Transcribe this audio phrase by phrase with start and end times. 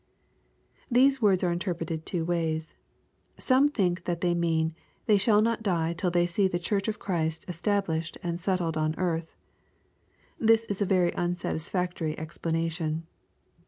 [0.99, 2.73] ]These words are interpreted two ways.
[3.37, 4.73] Some think that they mean"
[5.05, 8.97] They shall not die till they see the Church of Christ established and settled on
[8.97, 9.35] earth."
[10.39, 13.05] This is a very unsatisfactory explanation.